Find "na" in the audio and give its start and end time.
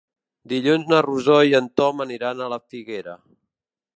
0.93-1.01